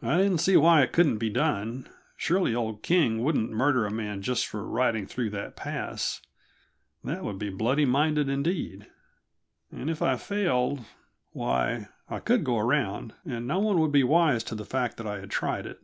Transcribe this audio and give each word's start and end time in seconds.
I 0.00 0.18
didn't 0.18 0.38
see 0.38 0.56
why 0.56 0.82
it 0.82 0.92
couldn't 0.92 1.18
be 1.18 1.28
done; 1.28 1.88
surely 2.16 2.54
old 2.54 2.84
King 2.84 3.24
wouldn't 3.24 3.50
murder 3.50 3.84
a 3.84 3.90
man 3.90 4.22
just 4.22 4.46
for 4.46 4.64
riding 4.64 5.04
through 5.04 5.30
that 5.30 5.56
pass 5.56 6.22
that 7.02 7.24
would 7.24 7.40
be 7.40 7.50
bloody 7.50 7.84
minded 7.84 8.28
indeed! 8.28 8.86
And 9.72 9.90
if 9.90 10.00
I 10.00 10.14
failed 10.14 10.84
why, 11.32 11.88
I 12.08 12.20
could 12.20 12.44
go 12.44 12.56
around, 12.58 13.14
and 13.24 13.44
no 13.48 13.58
one 13.58 13.80
would 13.80 13.90
be 13.90 14.04
wise 14.04 14.44
to 14.44 14.54
the 14.54 14.64
fact 14.64 14.96
that 14.98 15.08
I 15.08 15.18
had 15.18 15.30
tried 15.32 15.66
it. 15.66 15.80